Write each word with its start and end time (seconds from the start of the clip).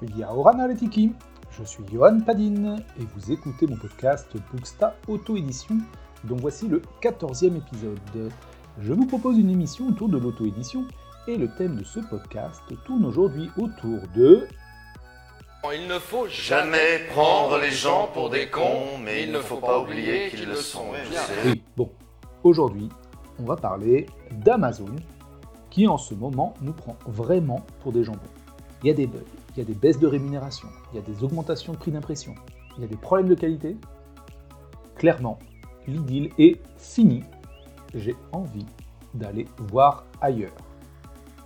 Aletiki, 0.00 1.12
je 1.50 1.64
suis 1.64 1.82
Johan 1.92 2.20
Padin 2.20 2.76
et 2.76 3.04
vous 3.14 3.32
écoutez 3.32 3.66
mon 3.66 3.76
podcast 3.76 4.28
Booksta 4.52 4.94
Auto-édition 5.08 5.78
dont 6.24 6.36
voici 6.36 6.68
le 6.68 6.82
14e 7.02 7.56
épisode. 7.56 8.32
Je 8.78 8.92
vous 8.92 9.06
propose 9.06 9.38
une 9.38 9.50
émission 9.50 9.88
autour 9.88 10.08
de 10.08 10.18
l'auto-édition 10.18 10.84
et 11.26 11.36
le 11.36 11.48
thème 11.48 11.76
de 11.76 11.84
ce 11.84 12.00
podcast 12.00 12.62
tourne 12.84 13.04
aujourd'hui 13.04 13.50
autour 13.58 14.00
de... 14.14 14.46
Il 15.74 15.88
ne 15.88 15.98
faut 15.98 16.28
jamais 16.28 17.00
prendre 17.10 17.58
les 17.58 17.72
gens 17.72 18.08
pour 18.14 18.30
des 18.30 18.48
cons, 18.48 18.98
mais 19.02 19.24
il 19.24 19.32
ne 19.32 19.40
faut 19.40 19.56
pas 19.56 19.80
oublier 19.80 20.28
qu'ils 20.30 20.46
le 20.46 20.54
sont. 20.54 20.86
Oui, 21.44 21.62
bon, 21.76 21.90
aujourd'hui 22.44 22.88
on 23.40 23.44
va 23.44 23.56
parler 23.56 24.06
d'Amazon 24.30 24.94
qui 25.70 25.88
en 25.88 25.98
ce 25.98 26.14
moment 26.14 26.54
nous 26.60 26.72
prend 26.72 26.96
vraiment 27.06 27.66
pour 27.80 27.92
des 27.92 28.04
jambons. 28.04 28.20
Il 28.82 28.88
y 28.88 28.90
a 28.90 28.94
des 28.94 29.06
bugs, 29.06 29.18
il 29.56 29.58
y 29.58 29.62
a 29.62 29.64
des 29.64 29.74
baisses 29.74 29.98
de 29.98 30.06
rémunération, 30.06 30.68
il 30.92 30.96
y 30.96 30.98
a 30.98 31.02
des 31.02 31.24
augmentations 31.24 31.72
de 31.72 31.78
prix 31.78 31.90
d'impression, 31.90 32.34
il 32.76 32.82
y 32.82 32.84
a 32.84 32.88
des 32.88 32.96
problèmes 32.96 33.28
de 33.28 33.34
qualité. 33.34 33.76
Clairement, 34.96 35.38
l'idylle 35.86 36.30
est 36.38 36.60
finie. 36.76 37.24
J'ai 37.94 38.14
envie 38.32 38.66
d'aller 39.14 39.46
voir 39.58 40.04
ailleurs. 40.20 40.54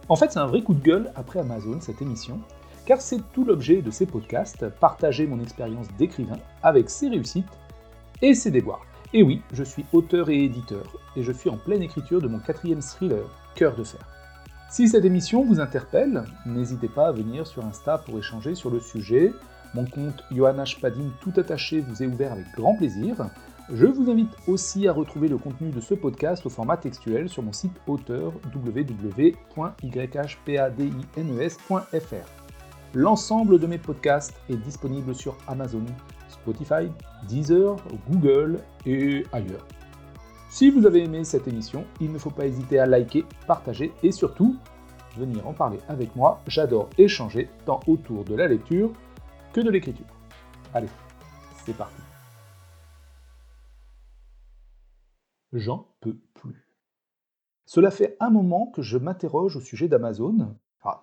En 0.08 0.16
fait, 0.16 0.32
c'est 0.32 0.40
un 0.40 0.46
vrai 0.46 0.62
coup 0.62 0.74
de 0.74 0.82
gueule 0.82 1.10
après 1.14 1.38
Amazon, 1.40 1.80
cette 1.80 2.02
émission, 2.02 2.40
car 2.84 3.00
c'est 3.00 3.20
tout 3.32 3.44
l'objet 3.44 3.80
de 3.80 3.90
ces 3.90 4.04
podcasts, 4.04 4.68
partager 4.68 5.26
mon 5.26 5.40
expérience 5.40 5.86
d'écrivain 5.96 6.38
avec 6.62 6.90
ses 6.90 7.08
réussites 7.08 7.46
et 8.20 8.34
ses 8.34 8.50
déboires. 8.50 8.84
Et 9.14 9.22
oui, 9.22 9.42
je 9.52 9.62
suis 9.62 9.84
auteur 9.92 10.28
et 10.30 10.44
éditeur, 10.44 10.84
et 11.16 11.22
je 11.22 11.32
suis 11.32 11.50
en 11.50 11.56
pleine 11.56 11.82
écriture 11.82 12.20
de 12.20 12.28
mon 12.28 12.40
quatrième 12.40 12.82
thriller, 12.82 13.24
Cœur 13.54 13.76
de 13.76 13.84
fer. 13.84 14.00
Si 14.72 14.88
cette 14.88 15.04
émission 15.04 15.44
vous 15.44 15.60
interpelle, 15.60 16.24
n'hésitez 16.46 16.88
pas 16.88 17.08
à 17.08 17.12
venir 17.12 17.46
sur 17.46 17.62
Insta 17.62 17.98
pour 17.98 18.16
échanger 18.16 18.54
sur 18.54 18.70
le 18.70 18.80
sujet. 18.80 19.34
Mon 19.74 19.84
compte 19.84 20.24
Johanna 20.30 20.64
Padin 20.80 21.10
tout 21.20 21.34
attaché 21.36 21.80
vous 21.80 22.02
est 22.02 22.06
ouvert 22.06 22.32
avec 22.32 22.46
grand 22.56 22.74
plaisir. 22.74 23.28
Je 23.70 23.84
vous 23.84 24.10
invite 24.10 24.34
aussi 24.46 24.88
à 24.88 24.94
retrouver 24.94 25.28
le 25.28 25.36
contenu 25.36 25.68
de 25.68 25.80
ce 25.82 25.92
podcast 25.92 26.46
au 26.46 26.48
format 26.48 26.78
textuel 26.78 27.28
sur 27.28 27.42
mon 27.42 27.52
site 27.52 27.78
auteur 27.86 28.32
www.yhpadines.fr. 28.54 29.34
L'ensemble 32.94 33.58
de 33.58 33.66
mes 33.66 33.76
podcasts 33.76 34.40
est 34.48 34.56
disponible 34.56 35.14
sur 35.14 35.36
Amazon, 35.48 35.84
Spotify, 36.30 36.88
Deezer, 37.28 37.76
Google 38.08 38.60
et 38.86 39.26
ailleurs. 39.32 39.66
Si 40.52 40.68
vous 40.68 40.84
avez 40.84 41.02
aimé 41.02 41.24
cette 41.24 41.48
émission, 41.48 41.86
il 41.98 42.12
ne 42.12 42.18
faut 42.18 42.30
pas 42.30 42.44
hésiter 42.44 42.78
à 42.78 42.84
liker, 42.84 43.24
partager 43.46 43.90
et 44.02 44.12
surtout 44.12 44.58
venir 45.16 45.48
en 45.48 45.54
parler 45.54 45.78
avec 45.88 46.14
moi. 46.14 46.42
J'adore 46.46 46.90
échanger 46.98 47.48
tant 47.64 47.80
autour 47.86 48.22
de 48.26 48.34
la 48.34 48.48
lecture 48.48 48.92
que 49.54 49.62
de 49.62 49.70
l'écriture. 49.70 50.04
Allez, 50.74 50.90
c'est 51.64 51.74
parti. 51.74 52.02
J'en 55.54 55.88
peux 56.00 56.18
plus. 56.34 56.68
Cela 57.64 57.90
fait 57.90 58.18
un 58.20 58.28
moment 58.28 58.66
que 58.66 58.82
je 58.82 58.98
m'interroge 58.98 59.56
au 59.56 59.60
sujet 59.60 59.88
d'Amazon. 59.88 60.54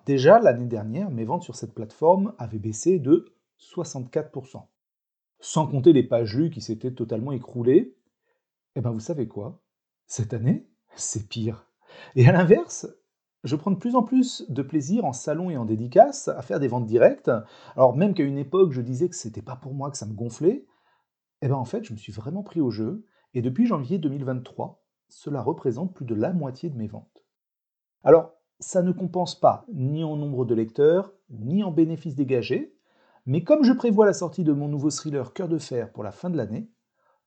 déjà, 0.06 0.38
l'année 0.38 0.68
dernière, 0.68 1.10
mes 1.10 1.24
ventes 1.24 1.42
sur 1.42 1.56
cette 1.56 1.74
plateforme 1.74 2.34
avaient 2.38 2.60
baissé 2.60 3.00
de 3.00 3.34
64%. 3.58 4.62
Sans 5.40 5.66
compter 5.66 5.92
les 5.92 6.04
pages 6.04 6.36
lues 6.36 6.50
qui 6.50 6.60
s'étaient 6.60 6.92
totalement 6.92 7.32
écroulées, 7.32 7.96
eh 8.76 8.80
bien, 8.80 8.90
vous 8.90 9.00
savez 9.00 9.26
quoi? 9.28 9.62
Cette 10.06 10.34
année, 10.34 10.68
c'est 10.96 11.28
pire. 11.28 11.66
Et 12.14 12.28
à 12.28 12.32
l'inverse, 12.32 12.86
je 13.42 13.56
prends 13.56 13.70
de 13.70 13.78
plus 13.78 13.96
en 13.96 14.02
plus 14.02 14.44
de 14.48 14.62
plaisir 14.62 15.04
en 15.04 15.12
salon 15.12 15.50
et 15.50 15.56
en 15.56 15.64
dédicace 15.64 16.28
à 16.28 16.42
faire 16.42 16.60
des 16.60 16.68
ventes 16.68 16.86
directes. 16.86 17.30
Alors 17.74 17.96
même 17.96 18.14
qu'à 18.14 18.22
une 18.22 18.38
époque, 18.38 18.72
je 18.72 18.80
disais 18.80 19.08
que 19.08 19.16
c'était 19.16 19.42
pas 19.42 19.56
pour 19.56 19.74
moi, 19.74 19.90
que 19.90 19.96
ça 19.96 20.06
me 20.06 20.14
gonflait, 20.14 20.66
eh 21.42 21.48
ben 21.48 21.54
en 21.54 21.64
fait, 21.64 21.84
je 21.84 21.92
me 21.92 21.98
suis 21.98 22.12
vraiment 22.12 22.42
pris 22.42 22.60
au 22.60 22.70
jeu. 22.70 23.06
Et 23.32 23.42
depuis 23.42 23.66
janvier 23.66 23.98
2023, 23.98 24.84
cela 25.08 25.42
représente 25.42 25.94
plus 25.94 26.04
de 26.04 26.14
la 26.14 26.32
moitié 26.32 26.68
de 26.68 26.76
mes 26.76 26.86
ventes. 26.86 27.24
Alors, 28.04 28.34
ça 28.58 28.82
ne 28.82 28.92
compense 28.92 29.38
pas 29.38 29.64
ni 29.72 30.04
en 30.04 30.16
nombre 30.16 30.44
de 30.44 30.54
lecteurs, 30.54 31.12
ni 31.30 31.64
en 31.64 31.70
bénéfices 31.70 32.14
dégagés, 32.14 32.76
mais 33.24 33.42
comme 33.42 33.64
je 33.64 33.72
prévois 33.72 34.06
la 34.06 34.12
sortie 34.12 34.44
de 34.44 34.52
mon 34.52 34.68
nouveau 34.68 34.90
thriller 34.90 35.32
Cœur 35.32 35.48
de 35.48 35.58
fer 35.58 35.92
pour 35.92 36.04
la 36.04 36.12
fin 36.12 36.30
de 36.30 36.36
l'année, 36.36 36.70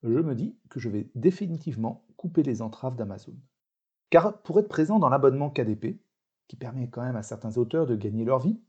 je 0.03 0.19
me 0.19 0.35
dis 0.35 0.57
que 0.69 0.79
je 0.79 0.89
vais 0.89 1.09
définitivement 1.15 2.05
couper 2.17 2.43
les 2.43 2.61
entraves 2.61 2.95
d'Amazon. 2.95 3.35
Car 4.09 4.41
pour 4.41 4.59
être 4.59 4.67
présent 4.67 4.99
dans 4.99 5.09
l'abonnement 5.09 5.49
KDP, 5.49 5.99
qui 6.47 6.55
permet 6.55 6.89
quand 6.89 7.03
même 7.03 7.15
à 7.15 7.23
certains 7.23 7.57
auteurs 7.57 7.85
de 7.85 7.95
gagner 7.95 8.25
leur 8.25 8.39
vie, 8.39 8.59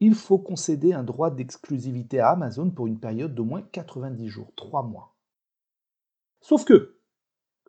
il 0.00 0.14
faut 0.14 0.38
concéder 0.38 0.92
un 0.92 1.02
droit 1.02 1.30
d'exclusivité 1.30 2.20
à 2.20 2.30
Amazon 2.30 2.70
pour 2.70 2.86
une 2.86 3.00
période 3.00 3.34
d'au 3.34 3.44
moins 3.44 3.62
90 3.62 4.28
jours, 4.28 4.52
3 4.56 4.82
mois. 4.82 5.16
Sauf 6.40 6.64
que, 6.64 6.98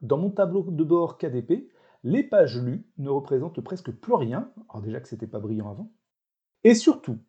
dans 0.01 0.17
mon 0.17 0.29
tableau 0.29 0.63
de 0.63 0.83
bord 0.83 1.17
KDP, 1.17 1.71
les 2.03 2.23
pages 2.23 2.61
lues 2.61 2.87
ne 2.97 3.09
représentent 3.09 3.61
presque 3.61 3.91
plus 3.91 4.13
rien, 4.13 4.51
alors 4.69 4.81
déjà 4.81 4.99
que 4.99 5.07
c'était 5.07 5.27
pas 5.27 5.39
brillant 5.39 5.69
avant, 5.69 5.91
et 6.63 6.75
surtout, 6.75 7.19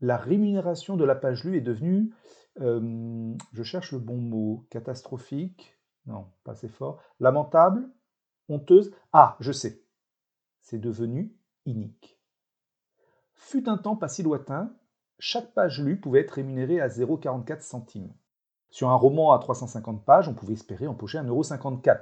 la 0.00 0.16
rémunération 0.16 0.96
de 0.96 1.04
la 1.04 1.14
page 1.14 1.44
lue 1.44 1.56
est 1.56 1.62
devenue 1.62 2.12
je 2.56 3.62
cherche 3.62 3.92
le 3.92 3.98
bon 3.98 4.16
mot, 4.16 4.66
catastrophique, 4.70 5.78
non, 6.06 6.26
pas 6.44 6.52
assez 6.52 6.68
fort, 6.68 7.00
lamentable, 7.20 7.88
honteuse, 8.48 8.92
ah, 9.12 9.36
je 9.40 9.52
sais, 9.52 9.82
c'est 10.60 10.78
devenu 10.78 11.34
inique. 11.66 12.18
Fut 13.34 13.68
un 13.68 13.78
temps 13.78 13.96
pas 13.96 14.08
si 14.08 14.22
lointain, 14.22 14.74
chaque 15.18 15.52
page 15.54 15.80
lue 15.80 16.00
pouvait 16.00 16.20
être 16.20 16.32
rémunérée 16.32 16.80
à 16.80 16.88
0,44 16.88 17.60
centimes. 17.60 18.12
Sur 18.70 18.88
un 18.88 18.96
roman 18.96 19.32
à 19.32 19.38
350 19.38 20.04
pages, 20.04 20.28
on 20.28 20.34
pouvait 20.34 20.54
espérer 20.54 20.86
empocher 20.86 21.18
1,54€. 21.18 22.00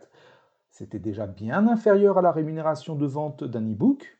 C'était 0.71 1.00
déjà 1.00 1.27
bien 1.27 1.66
inférieur 1.66 2.16
à 2.16 2.22
la 2.22 2.33
rémunération 2.33 2.94
de 2.94 3.06
vente 3.06 3.43
d'un 3.43 3.72
e-book, 3.72 4.19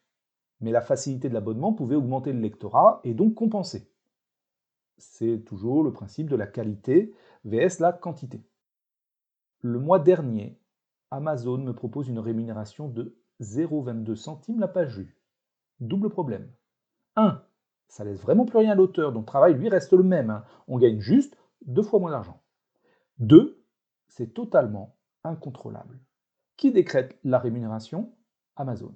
mais 0.61 0.73
la 0.73 0.81
facilité 0.81 1.29
de 1.29 1.35
l'abonnement 1.35 1.73
pouvait 1.73 1.97
augmenter 1.97 2.33
le 2.33 2.41
lectorat 2.41 3.01
et 3.05 3.15
donc 3.15 3.35
compenser 3.35 3.91
c'est 5.01 5.45
toujours 5.45 5.83
le 5.83 5.93
principe 5.93 6.29
de 6.29 6.37
la 6.37 6.47
qualité 6.47 7.15
vs 7.45 7.81
la 7.81 7.93
quantité. 7.93 8.45
Le 9.63 9.79
mois 9.79 9.99
dernier, 9.99 10.59
Amazon 11.11 11.59
me 11.59 11.73
propose 11.73 12.09
une 12.09 12.19
rémunération 12.19 12.89
de 12.89 13.17
0,22 13.41 14.15
centimes 14.15 14.61
la 14.61 14.69
page 14.69 14.99
vue. 14.99 15.17
Double 15.81 16.11
problème. 16.11 16.51
1. 17.17 17.43
Ça 17.89 18.05
laisse 18.05 18.21
vraiment 18.21 18.45
plus 18.45 18.59
rien 18.59 18.73
à 18.73 18.75
l'auteur, 18.75 19.13
dont 19.13 19.21
le 19.21 19.27
travail 19.27 19.55
lui 19.55 19.69
reste 19.69 19.93
le 19.93 20.03
même. 20.03 20.31
Hein. 20.31 20.45
On 20.69 20.79
gagne 20.79 21.01
juste 21.01 21.37
deux 21.67 21.83
fois 21.83 21.99
moins 21.99 22.11
d'argent. 22.11 22.41
2. 23.19 23.65
C'est 24.09 24.35
totalement 24.35 24.97
incontrôlable. 25.25 25.99
Qui 26.57 26.73
décrète 26.73 27.19
la 27.25 27.39
rémunération? 27.39 28.13
Amazon. 28.57 28.95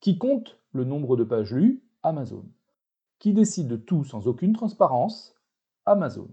Qui 0.00 0.18
compte 0.18 0.58
le 0.72 0.84
nombre 0.84 1.16
de 1.16 1.24
pages 1.24 1.52
lues? 1.52 1.82
Amazon. 2.02 2.44
Qui 3.20 3.34
décide 3.34 3.68
de 3.68 3.76
tout 3.76 4.02
sans 4.02 4.28
aucune 4.28 4.54
transparence 4.54 5.36
Amazon. 5.84 6.30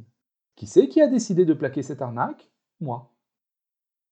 Qui 0.56 0.68
c'est 0.68 0.88
qui 0.88 1.02
a 1.02 1.08
décidé 1.08 1.44
de 1.44 1.54
plaquer 1.54 1.84
cette 1.84 2.02
arnaque? 2.02 2.50
Moi. 2.80 3.14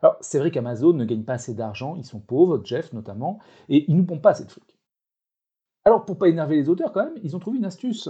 Alors, 0.01 0.17
c'est 0.19 0.39
vrai 0.39 0.51
qu'Amazon 0.51 0.91
ne 0.91 1.05
gagne 1.05 1.23
pas 1.23 1.35
assez 1.35 1.53
d'argent, 1.53 1.95
ils 1.95 2.03
sont 2.03 2.19
pauvres, 2.19 2.61
Jeff 2.65 2.91
notamment, 2.91 3.39
et 3.69 3.89
ils 3.89 3.95
nous 3.95 4.05
pompent 4.05 4.21
pas 4.21 4.31
assez 4.31 4.43
de 4.43 4.51
fric. 4.51 4.77
Alors, 5.85 6.03
pour 6.03 6.17
pas 6.17 6.27
énerver 6.27 6.57
les 6.57 6.67
auteurs 6.67 6.91
quand 6.91 7.05
même, 7.05 7.17
ils 7.23 7.37
ont 7.37 7.39
trouvé 7.39 7.59
une 7.59 7.65
astuce. 7.65 8.09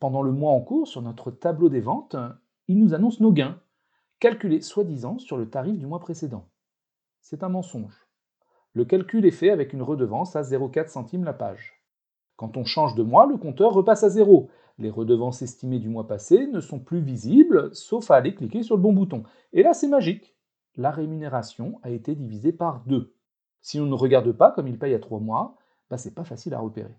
Pendant 0.00 0.22
le 0.22 0.32
mois 0.32 0.52
en 0.52 0.60
cours, 0.60 0.88
sur 0.88 1.02
notre 1.02 1.30
tableau 1.30 1.68
des 1.68 1.80
ventes, 1.80 2.16
ils 2.66 2.80
nous 2.80 2.94
annoncent 2.94 3.22
nos 3.22 3.32
gains, 3.32 3.60
calculés 4.18 4.60
soi-disant 4.60 5.18
sur 5.18 5.36
le 5.36 5.48
tarif 5.48 5.78
du 5.78 5.86
mois 5.86 6.00
précédent. 6.00 6.48
C'est 7.20 7.44
un 7.44 7.48
mensonge. 7.48 8.08
Le 8.72 8.84
calcul 8.84 9.24
est 9.24 9.30
fait 9.30 9.50
avec 9.50 9.72
une 9.72 9.82
redevance 9.82 10.34
à 10.34 10.42
0,4 10.42 10.88
centimes 10.88 11.24
la 11.24 11.32
page. 11.32 11.79
Quand 12.40 12.56
on 12.56 12.64
change 12.64 12.94
de 12.94 13.02
mois, 13.02 13.26
le 13.26 13.36
compteur 13.36 13.74
repasse 13.74 14.02
à 14.02 14.08
zéro. 14.08 14.48
Les 14.78 14.88
redevances 14.88 15.42
estimées 15.42 15.78
du 15.78 15.90
mois 15.90 16.06
passé 16.06 16.46
ne 16.46 16.60
sont 16.60 16.78
plus 16.78 17.02
visibles, 17.02 17.68
sauf 17.74 18.10
à 18.10 18.14
aller 18.14 18.34
cliquer 18.34 18.62
sur 18.62 18.76
le 18.76 18.82
bon 18.82 18.94
bouton. 18.94 19.24
Et 19.52 19.62
là, 19.62 19.74
c'est 19.74 19.88
magique. 19.88 20.34
La 20.74 20.90
rémunération 20.90 21.78
a 21.82 21.90
été 21.90 22.14
divisée 22.14 22.52
par 22.52 22.82
deux. 22.86 23.14
Si 23.60 23.78
on 23.78 23.84
ne 23.84 23.92
regarde 23.92 24.32
pas, 24.32 24.52
comme 24.52 24.68
il 24.68 24.78
paye 24.78 24.94
à 24.94 24.98
trois 24.98 25.20
mois, 25.20 25.58
bah, 25.90 25.98
c'est 25.98 26.14
pas 26.14 26.24
facile 26.24 26.54
à 26.54 26.60
repérer. 26.60 26.96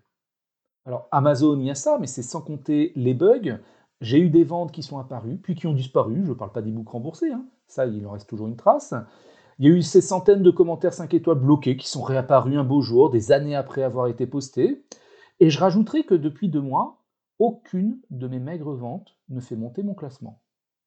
Alors 0.86 1.08
Amazon, 1.10 1.58
il 1.58 1.66
y 1.66 1.70
a 1.72 1.74
ça, 1.74 1.98
mais 1.98 2.06
c'est 2.06 2.22
sans 2.22 2.40
compter 2.40 2.92
les 2.94 3.12
bugs. 3.12 3.58
J'ai 4.00 4.20
eu 4.20 4.30
des 4.30 4.44
ventes 4.44 4.70
qui 4.70 4.84
sont 4.84 5.00
apparues, 5.00 5.38
puis 5.38 5.56
qui 5.56 5.66
ont 5.66 5.74
disparu. 5.74 6.22
Je 6.24 6.30
ne 6.30 6.34
parle 6.34 6.52
pas 6.52 6.62
d'e-book 6.62 6.88
remboursés, 6.88 7.32
hein. 7.32 7.44
ça, 7.66 7.84
il 7.86 8.06
en 8.06 8.12
reste 8.12 8.28
toujours 8.28 8.46
une 8.46 8.56
trace. 8.56 8.94
Il 9.58 9.66
y 9.66 9.72
a 9.72 9.74
eu 9.74 9.82
ces 9.82 10.02
centaines 10.02 10.44
de 10.44 10.50
commentaires 10.52 10.94
5 10.94 11.12
étoiles 11.14 11.40
bloqués 11.40 11.76
qui 11.76 11.88
sont 11.88 12.02
réapparus 12.02 12.56
un 12.56 12.64
beau 12.64 12.80
jour, 12.80 13.10
des 13.10 13.32
années 13.32 13.56
après 13.56 13.82
avoir 13.82 14.06
été 14.06 14.28
postés. 14.28 14.84
Et 15.42 15.50
je 15.50 15.58
rajouterai 15.58 16.04
que 16.04 16.14
depuis 16.14 16.48
deux 16.48 16.60
mois, 16.60 17.02
aucune 17.40 18.00
de 18.10 18.28
mes 18.28 18.38
maigres 18.38 18.76
ventes 18.76 19.18
ne 19.28 19.40
fait 19.40 19.56
monter 19.56 19.82
mon 19.82 19.92
classement. 19.92 20.40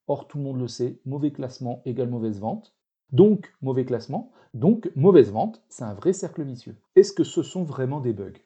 Or, 0.08 0.30
tout 0.30 0.38
le 0.38 0.46
monde 0.46 0.62
le 0.62 0.70
sait, 0.70 1.02
mauvais 1.04 1.34
classement 1.34 1.82
égale 1.84 2.10
mauvaise 2.10 2.40
vente. 2.40 2.74
Donc, 3.12 3.54
mauvais 3.62 3.84
classement, 3.84 4.32
donc 4.54 4.90
mauvaise 4.96 5.30
vente, 5.30 5.62
c'est 5.68 5.84
un 5.84 5.94
vrai 5.94 6.14
cercle 6.14 6.42
vicieux. 6.44 6.78
Est-ce 6.96 7.12
que 7.12 7.26
ce 7.26 7.44
sont 7.44 7.66
vraiment 7.66 8.00
des 8.00 8.14
bugs? 8.14 8.40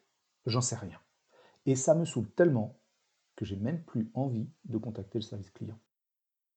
J'en 0.47 0.61
sais 0.61 0.77
rien. 0.77 0.97
Et 1.67 1.75
ça 1.75 1.93
me 1.93 2.05
saoule 2.05 2.31
tellement 2.31 2.79
que 3.35 3.45
j'ai 3.45 3.57
même 3.57 3.83
plus 3.83 4.09
envie 4.15 4.49
de 4.65 4.79
contacter 4.79 5.19
le 5.19 5.23
service 5.23 5.51
client. 5.51 5.77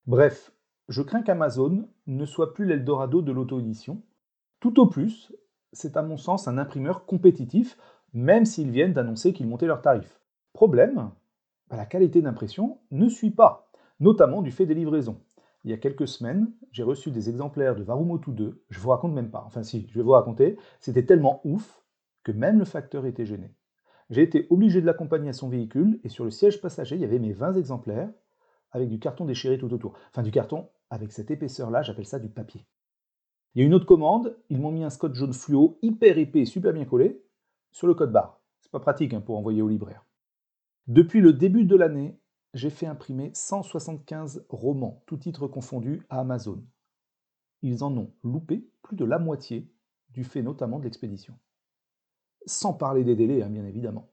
Bref, 0.06 0.50
je 0.88 1.02
crains 1.02 1.20
qu'Amazon 1.20 1.90
ne 2.06 2.25
soit 2.25 2.54
plus 2.54 2.64
l'Eldorado 2.64 3.20
de 3.20 3.32
l'auto-édition. 3.32 4.02
Tout 4.60 4.81
au 4.81 4.87
plus, 4.87 5.31
c'est 5.75 5.99
à 5.99 6.02
mon 6.02 6.16
sens 6.16 6.49
un 6.49 6.56
imprimeur 6.56 7.04
compétitif, 7.04 7.76
même 8.12 8.44
s'ils 8.44 8.70
viennent 8.70 8.93
d'annoncer 8.93 9.32
qu'ils 9.32 9.49
montaient 9.49 9.67
leurs 9.67 9.82
tarifs. 9.82 10.20
Problème, 10.53 11.11
bah, 11.69 11.76
la 11.76 11.87
qualité 11.87 12.20
d'impression 12.20 12.79
ne 12.91 13.09
suit 13.09 13.31
pas, 13.31 13.70
notamment 14.00 14.43
du 14.43 14.50
fait 14.50 14.67
des 14.67 14.75
livraisons. 14.75 15.20
Il 15.64 15.70
y 15.70 15.75
a 15.75 15.79
quelques 15.79 16.09
semaines, 16.09 16.53
j'ai 16.73 16.82
reçu 16.82 17.11
des 17.11 17.29
exemplaires 17.29 17.76
de 17.76 17.82
Varumotu 17.82 18.32
2, 18.32 18.64
je 18.69 18.81
vous 18.81 18.91
raconte 18.91 19.12
même 19.12 19.31
pas, 19.31 19.44
enfin 19.47 19.62
si, 19.62 19.87
je 19.88 19.94
vais 19.94 20.03
vous 20.03 20.11
raconter, 20.11 20.56
c'était 20.81 21.06
tellement 21.06 21.41
ouf 21.44 21.82
que 22.25 22.32
même 22.32 22.59
le 22.59 22.64
facteur 22.64 23.06
était 23.06 23.25
gêné. 23.25 23.55
J'ai 24.11 24.23
été 24.23 24.47
obligé 24.50 24.81
de 24.81 24.87
l'accompagner 24.87 25.31
à 25.31 25.32
son 25.32 25.49
véhicule 25.49 26.00
et 26.05 26.09
sur 26.09 26.25
le 26.25 26.31
siège 26.31 26.61
passager, 26.61 26.97
il 26.97 27.00
y 27.00 27.05
avait 27.05 27.19
mes 27.19 27.32
20 27.32 27.55
exemplaires 27.55 28.11
avec 28.73 28.88
du 28.88 28.99
carton 28.99 29.25
déchiré 29.25 29.56
tout 29.56 29.73
autour. 29.73 29.94
Enfin, 30.11 30.23
du 30.23 30.31
carton 30.31 30.69
avec 30.91 31.12
cette 31.12 31.31
épaisseur-là, 31.31 31.82
j'appelle 31.82 32.06
ça 32.06 32.19
du 32.19 32.29
papier. 32.29 32.67
Il 33.55 33.61
y 33.61 33.62
a 33.62 33.67
une 33.67 33.75
autre 33.75 33.87
commande, 33.87 34.37
ils 34.50 34.61
m'ont 34.61 34.70
mis 34.70 34.85
un 34.85 34.91
scotch 34.91 35.14
jaune 35.14 35.32
fluo 35.32 35.79
hyper 35.82 36.19
épais 36.19 36.44
super 36.44 36.73
bien 36.73 36.85
collé 36.85 37.23
sur 37.73 37.87
le 37.87 37.95
code 37.95 38.13
barre. 38.13 38.41
C'est 38.61 38.71
pas 38.71 38.81
pratique 38.81 39.15
hein, 39.15 39.21
pour 39.21 39.37
envoyer 39.37 39.63
au 39.63 39.69
libraire. 39.69 40.05
Depuis 40.87 41.21
le 41.21 41.33
début 41.33 41.65
de 41.65 41.77
l'année, 41.77 42.19
j'ai 42.55 42.71
fait 42.71 42.87
imprimer 42.87 43.31
175 43.35 44.47
romans, 44.49 45.03
tous 45.07 45.17
titres 45.17 45.49
confondus, 45.49 46.03
à 46.11 46.21
Amazon. 46.21 46.63
Ils 47.63 47.83
en 47.83 47.97
ont 47.97 48.13
loupé 48.23 48.69
plus 48.83 48.97
de 48.97 49.05
la 49.05 49.19
moitié, 49.19 49.71
du 50.11 50.25
fait 50.25 50.43
notamment 50.43 50.79
de 50.79 50.85
l'expédition. 50.85 51.35
Sans 52.45 52.75
parler 52.75 53.05
des 53.05 53.17
délais, 53.17 53.43
hein, 53.43 53.49
bien 53.49 53.65
évidemment. 53.65 54.09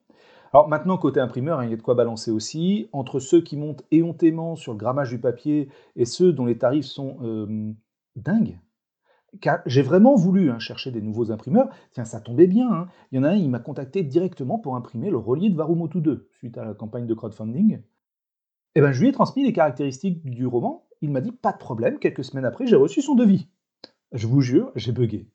Alors 0.52 0.68
maintenant, 0.68 0.98
côté 0.98 1.20
imprimeur, 1.20 1.60
hein, 1.60 1.64
il 1.64 1.70
y 1.70 1.74
a 1.74 1.76
de 1.76 1.82
quoi 1.82 1.94
balancer 1.94 2.30
aussi. 2.30 2.88
Entre 2.92 3.20
ceux 3.20 3.40
qui 3.40 3.56
montent 3.56 3.84
éhontément 3.90 4.56
sur 4.56 4.72
le 4.72 4.78
grammage 4.78 5.10
du 5.10 5.20
papier 5.20 5.68
et 5.96 6.04
ceux 6.04 6.32
dont 6.32 6.46
les 6.46 6.58
tarifs 6.58 6.86
sont 6.86 7.18
euh, 7.22 7.72
dingues, 8.16 8.58
j'ai 9.66 9.82
vraiment 9.82 10.14
voulu 10.14 10.50
hein, 10.50 10.58
chercher 10.58 10.90
des 10.90 11.00
nouveaux 11.00 11.30
imprimeurs. 11.30 11.68
Tiens, 11.92 12.04
ça 12.04 12.20
tombait 12.20 12.46
bien. 12.46 12.70
Hein. 12.70 12.88
Il 13.12 13.16
y 13.16 13.18
en 13.18 13.24
a 13.24 13.30
un, 13.30 13.36
il 13.36 13.50
m'a 13.50 13.58
contacté 13.58 14.02
directement 14.02 14.58
pour 14.58 14.76
imprimer 14.76 15.10
le 15.10 15.18
relier 15.18 15.50
de 15.50 15.56
Varumotu 15.56 16.00
2, 16.00 16.28
suite 16.38 16.58
à 16.58 16.64
la 16.64 16.74
campagne 16.74 17.06
de 17.06 17.14
crowdfunding. 17.14 17.82
Eh 18.74 18.80
ben, 18.80 18.92
je 18.92 19.00
lui 19.00 19.08
ai 19.08 19.12
transmis 19.12 19.44
les 19.44 19.52
caractéristiques 19.52 20.24
du 20.24 20.46
roman. 20.46 20.86
Il 21.00 21.10
m'a 21.10 21.20
dit 21.20 21.32
pas 21.32 21.52
de 21.52 21.58
problème. 21.58 21.98
Quelques 21.98 22.24
semaines 22.24 22.44
après, 22.44 22.66
j'ai 22.66 22.76
reçu 22.76 23.02
son 23.02 23.14
devis. 23.14 23.48
Je 24.12 24.26
vous 24.26 24.40
jure, 24.40 24.72
j'ai 24.74 24.92
bugué. 24.92 25.28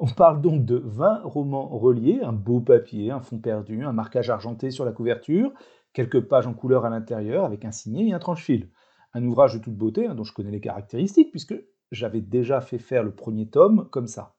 On 0.00 0.06
parle 0.06 0.40
donc 0.40 0.64
de 0.64 0.82
20 0.84 1.22
romans 1.24 1.68
reliés, 1.68 2.20
un 2.22 2.32
beau 2.32 2.60
papier, 2.60 3.10
un 3.10 3.20
fond 3.20 3.38
perdu, 3.38 3.84
un 3.84 3.92
marquage 3.92 4.28
argenté 4.28 4.70
sur 4.70 4.84
la 4.84 4.92
couverture, 4.92 5.52
quelques 5.92 6.20
pages 6.20 6.46
en 6.46 6.54
couleur 6.54 6.84
à 6.84 6.90
l'intérieur 6.90 7.44
avec 7.44 7.64
un 7.64 7.70
signet 7.70 8.08
et 8.08 8.12
un 8.12 8.18
tranche-fil. 8.18 8.70
Un 9.12 9.24
ouvrage 9.24 9.54
de 9.54 9.58
toute 9.60 9.76
beauté 9.76 10.06
hein, 10.06 10.14
dont 10.14 10.24
je 10.24 10.32
connais 10.32 10.50
les 10.50 10.60
caractéristiques 10.60 11.30
puisque 11.30 11.54
j'avais 11.90 12.20
déjà 12.20 12.60
fait 12.60 12.78
faire 12.78 13.02
le 13.02 13.14
premier 13.14 13.48
tome 13.48 13.88
comme 13.90 14.06
ça. 14.06 14.34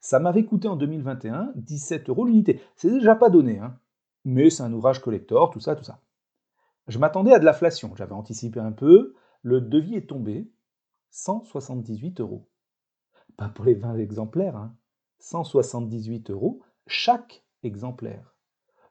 Ça 0.00 0.18
m'avait 0.18 0.44
coûté 0.44 0.68
en 0.68 0.76
2021 0.76 1.52
17 1.54 2.08
euros 2.08 2.24
l'unité. 2.24 2.60
C'est 2.76 2.90
déjà 2.90 3.14
pas 3.14 3.30
donné, 3.30 3.58
hein. 3.58 3.78
mais 4.24 4.50
c'est 4.50 4.62
un 4.62 4.72
ouvrage 4.72 5.00
collector, 5.00 5.50
tout 5.50 5.60
ça, 5.60 5.76
tout 5.76 5.84
ça. 5.84 6.00
Je 6.88 6.98
m'attendais 6.98 7.32
à 7.32 7.38
de 7.38 7.44
l'inflation, 7.44 7.94
j'avais 7.94 8.12
anticipé 8.12 8.58
un 8.58 8.72
peu. 8.72 9.14
Le 9.42 9.60
devis 9.60 9.94
est 9.94 10.08
tombé 10.08 10.50
178 11.10 12.20
euros. 12.20 12.48
Pas 13.36 13.48
pour 13.48 13.64
les 13.64 13.74
20 13.74 13.96
exemplaires, 13.98 14.56
hein. 14.56 14.74
178 15.20 16.30
euros 16.30 16.60
chaque 16.88 17.44
exemplaire. 17.62 18.34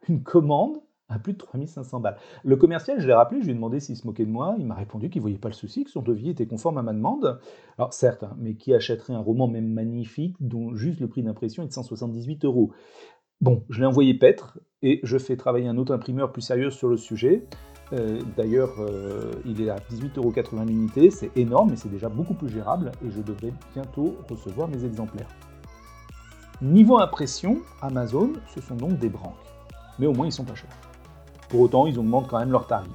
Une 0.08 0.24
commande 0.24 0.82
à 1.12 1.19
plus 1.19 1.34
de 1.34 1.38
3500 1.38 2.00
balles. 2.00 2.18
Le 2.44 2.56
commercial, 2.56 3.00
je 3.00 3.08
l'ai 3.08 3.13
rappelé, 3.13 3.42
je 3.42 3.46
lui 3.46 3.52
ai 3.52 3.56
demandé 3.56 3.80
s'il 3.80 3.96
se 3.96 4.08
moquait 4.08 4.25
de 4.25 4.31
moi. 4.31 4.56
Il 4.58 4.66
m'a 4.66 4.75
répondu 4.75 5.10
qu'il 5.10 5.19
ne 5.19 5.24
voyait 5.24 5.38
pas 5.38 5.50
le 5.50 5.54
souci, 5.54 5.84
que 5.84 5.92
son 5.92 6.02
devis 6.02 6.30
était 6.30 6.48
conforme 6.48 6.78
à 6.78 6.81
ma 6.81 6.94
demande. 6.94 7.40
Alors 7.78 7.94
certes, 7.94 8.24
hein, 8.24 8.36
mais 8.38 8.56
qui 8.56 8.74
achèterait 8.74 9.13
un 9.13 9.19
roman 9.19 9.48
même 9.48 9.68
magnifique 9.68 10.36
dont 10.40 10.74
juste 10.74 11.00
le 11.00 11.08
prix 11.08 11.22
d'impression 11.22 11.63
est 11.63 11.68
de 11.68 11.74
178 11.74 12.46
euros? 12.46 12.72
Bon, 13.42 13.63
je 13.69 13.80
l'ai 13.80 13.86
envoyé 13.86 14.13
paître 14.13 14.60
et 14.84 15.00
je 15.04 15.18
fais 15.18 15.36
travailler 15.36 15.68
un 15.68 15.78
autre 15.78 15.94
imprimeur 15.94 16.31
plus 16.31 16.44
sérieux 16.44 16.69
sur 16.69 16.88
le 16.88 16.98
sujet. 16.98 17.44
Euh, 17.94 18.22
d'ailleurs, 18.38 18.75
euh, 18.80 19.31
il 19.46 19.62
est 19.62 19.69
à 19.69 19.78
18,80 19.78 20.18
euros 20.18 20.66
l'unité, 20.66 21.10
c'est 21.10 21.36
énorme, 21.36 21.72
mais 21.72 21.75
c'est 21.75 21.90
déjà 21.90 22.08
beaucoup 22.08 22.36
plus 22.36 22.50
gérable 22.50 22.92
et 23.06 23.10
je 23.10 23.22
devrais 23.22 23.52
bientôt 23.74 24.16
recevoir 24.30 24.68
mes 24.68 24.86
exemplaires. 24.86 25.28
Niveau 26.62 27.00
impression, 27.00 27.58
Amazon, 27.81 28.34
ce 28.54 28.62
sont 28.62 28.75
donc 28.75 29.00
des 29.00 29.10
branques. 29.10 29.34
Mais 29.98 30.06
au 30.06 30.13
moins, 30.13 30.28
ils 30.28 30.31
sont 30.31 30.46
pas 30.46 30.56
chers. 30.56 30.91
Pour 31.51 31.59
autant, 31.59 31.86
ils 31.86 32.00
augmentent 32.00 32.30
quand 32.30 32.39
même 32.39 32.51
leurs 32.51 32.65
tarifs. 32.65 32.89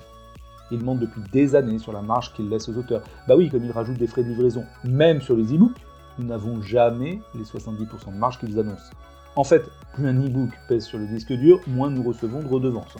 Ils 0.71 0.79
demandent 0.79 0.99
depuis 0.99 1.21
des 1.31 1.55
années 1.55 1.79
sur 1.79 1.93
la 1.93 2.01
marge 2.01 2.33
qu'ils 2.33 2.49
laissent 2.49 2.71
aux 2.71 2.79
auteurs. 2.79 3.03
Bah 3.29 3.37
oui, 3.37 3.51
comme 3.51 3.63
ils 3.63 3.71
rajoutent 3.71 3.99
des 3.99 4.07
frais 4.07 4.25
de 4.25 4.31
livraison, 4.31 4.65
même 4.83 5.21
sur 5.21 5.37
les 5.37 5.55
e-books, 5.55 5.77
nous 6.19 6.27
n'avons 6.27 6.63
jamais 6.63 7.21
les 7.35 7.45
70% 7.45 8.15
de 8.15 8.19
marge 8.19 8.39
qu'ils 8.39 8.59
annoncent. 8.59 8.91
En 9.37 9.45
fait, 9.45 9.63
plus 9.93 10.09
un 10.09 10.19
e-book 10.25 10.49
pèse 10.69 10.87
sur 10.87 10.99
le 10.99 11.07
disque 11.07 11.35
dur, 11.35 11.61
moins 11.67 11.91
nous 11.91 12.03
recevons 12.03 12.43
de 12.43 12.49
redevances. 12.49 12.97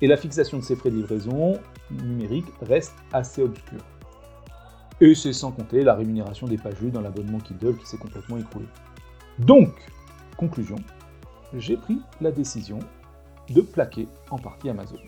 Et 0.00 0.06
la 0.06 0.16
fixation 0.16 0.58
de 0.58 0.62
ces 0.62 0.76
frais 0.76 0.90
de 0.90 0.96
livraison 0.96 1.58
numérique 1.90 2.46
reste 2.62 2.94
assez 3.12 3.42
obscure. 3.42 3.84
Et 5.02 5.14
c'est 5.14 5.34
sans 5.34 5.52
compter 5.52 5.84
la 5.84 5.94
rémunération 5.94 6.46
des 6.46 6.56
pages 6.56 6.80
vues 6.80 6.90
dans 6.90 7.02
l'abonnement 7.02 7.38
Kindle 7.38 7.76
qui 7.76 7.86
s'est 7.86 7.98
complètement 7.98 8.38
écroulé. 8.38 8.66
Donc, 9.38 9.74
conclusion, 10.38 10.76
j'ai 11.52 11.76
pris 11.76 12.00
la 12.22 12.30
décision 12.30 12.78
de 13.50 13.60
plaquer 13.60 14.08
en 14.30 14.38
partie 14.38 14.70
Amazon. 14.70 14.98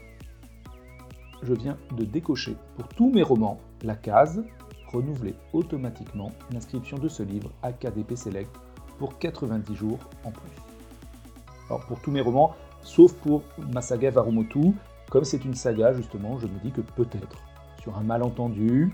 Je 1.42 1.52
viens 1.52 1.76
de 1.96 2.04
décocher 2.04 2.56
pour 2.76 2.88
tous 2.88 3.10
mes 3.10 3.22
romans 3.22 3.58
la 3.82 3.94
case 3.94 4.42
renouveler 4.92 5.34
automatiquement 5.52 6.32
l'inscription 6.52 6.98
de 6.98 7.08
ce 7.08 7.22
livre 7.22 7.50
à 7.62 7.72
KDP 7.72 8.16
Select 8.16 8.50
pour 8.98 9.18
90 9.18 9.74
jours 9.74 9.98
en 10.24 10.30
plus. 10.30 10.50
Alors 11.68 11.84
pour 11.86 12.00
tous 12.00 12.10
mes 12.10 12.20
romans, 12.20 12.54
sauf 12.82 13.12
pour 13.14 13.42
ma 13.72 13.80
saga 13.80 14.10
Varumotu, 14.10 14.72
comme 15.10 15.24
c'est 15.24 15.44
une 15.44 15.54
saga 15.54 15.92
justement, 15.92 16.38
je 16.38 16.46
me 16.46 16.58
dis 16.60 16.70
que 16.70 16.80
peut-être, 16.80 17.36
sur 17.82 17.96
un 17.98 18.02
malentendu, 18.02 18.92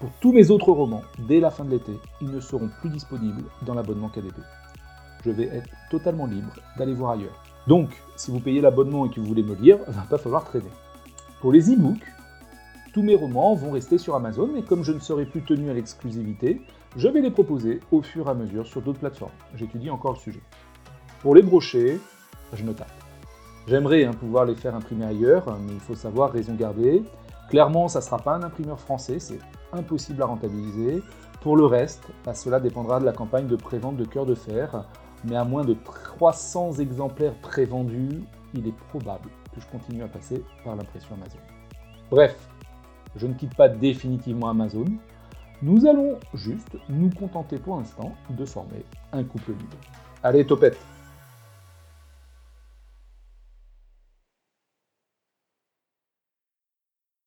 pour 0.00 0.10
tous 0.20 0.32
mes 0.32 0.50
autres 0.50 0.72
romans, 0.72 1.02
dès 1.26 1.40
la 1.40 1.50
fin 1.50 1.64
de 1.64 1.70
l'été, 1.70 1.92
ils 2.20 2.30
ne 2.30 2.40
seront 2.40 2.68
plus 2.80 2.90
disponibles 2.90 3.44
dans 3.62 3.74
l'abonnement 3.74 4.08
KDP. 4.08 4.36
Je 5.24 5.30
vais 5.30 5.44
être 5.44 5.70
totalement 5.90 6.26
libre 6.26 6.52
d'aller 6.76 6.92
voir 6.92 7.12
ailleurs. 7.12 7.45
Donc, 7.66 7.90
si 8.16 8.30
vous 8.30 8.40
payez 8.40 8.60
l'abonnement 8.60 9.06
et 9.06 9.10
que 9.10 9.20
vous 9.20 9.26
voulez 9.26 9.42
me 9.42 9.54
lire, 9.54 9.78
il 9.88 9.92
va 9.92 10.02
pas 10.02 10.18
falloir 10.18 10.44
traîner. 10.44 10.70
Pour 11.40 11.52
les 11.52 11.72
e-books, 11.72 12.04
tous 12.92 13.02
mes 13.02 13.14
romans 13.14 13.54
vont 13.54 13.72
rester 13.72 13.98
sur 13.98 14.14
Amazon, 14.14 14.48
mais 14.54 14.62
comme 14.62 14.82
je 14.82 14.92
ne 14.92 15.00
serai 15.00 15.26
plus 15.26 15.42
tenu 15.42 15.68
à 15.70 15.74
l'exclusivité, 15.74 16.62
je 16.96 17.08
vais 17.08 17.20
les 17.20 17.30
proposer 17.30 17.80
au 17.92 18.00
fur 18.02 18.26
et 18.26 18.30
à 18.30 18.34
mesure 18.34 18.66
sur 18.66 18.80
d'autres 18.80 19.00
plateformes. 19.00 19.32
J'étudie 19.54 19.90
encore 19.90 20.12
le 20.12 20.18
sujet. 20.18 20.40
Pour 21.20 21.34
les 21.34 21.42
brochets, 21.42 21.98
je 22.52 22.64
me 22.64 22.72
tape. 22.72 22.90
J'aimerais 23.66 24.04
hein, 24.04 24.12
pouvoir 24.12 24.44
les 24.44 24.54
faire 24.54 24.74
imprimer 24.74 25.06
ailleurs, 25.06 25.58
mais 25.66 25.72
il 25.72 25.80
faut 25.80 25.96
savoir 25.96 26.30
raison 26.30 26.54
garder. 26.54 27.02
Clairement, 27.50 27.88
ça 27.88 27.98
ne 27.98 28.04
sera 28.04 28.18
pas 28.18 28.36
un 28.36 28.42
imprimeur 28.42 28.78
français, 28.78 29.18
c'est 29.18 29.40
impossible 29.72 30.22
à 30.22 30.26
rentabiliser. 30.26 31.02
Pour 31.40 31.56
le 31.56 31.66
reste, 31.66 32.04
bah, 32.24 32.32
cela 32.32 32.60
dépendra 32.60 33.00
de 33.00 33.04
la 33.04 33.12
campagne 33.12 33.46
de 33.46 33.56
prévente 33.56 33.96
de 33.96 34.04
cœur 34.04 34.24
de 34.24 34.34
fer, 34.34 34.84
mais 35.28 35.36
à 35.36 35.44
moins 35.44 35.64
de 35.64 35.74
300 35.74 36.74
exemplaires 36.74 37.34
prévendus, 37.40 38.22
il 38.54 38.66
est 38.66 38.76
probable 38.88 39.28
que 39.54 39.60
je 39.60 39.66
continue 39.66 40.02
à 40.02 40.08
passer 40.08 40.42
par 40.64 40.76
l'impression 40.76 41.14
Amazon. 41.14 41.38
Bref, 42.10 42.36
je 43.16 43.26
ne 43.26 43.34
quitte 43.34 43.54
pas 43.54 43.68
définitivement 43.68 44.48
Amazon. 44.48 44.84
Nous 45.62 45.86
allons 45.86 46.18
juste 46.34 46.76
nous 46.88 47.10
contenter 47.10 47.58
pour 47.58 47.78
l'instant 47.78 48.12
de 48.30 48.44
former 48.44 48.84
un 49.12 49.24
couple 49.24 49.52
libre. 49.52 49.76
Allez, 50.22 50.44
topette 50.46 50.78